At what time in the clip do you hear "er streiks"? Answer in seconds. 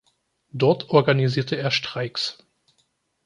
1.59-2.39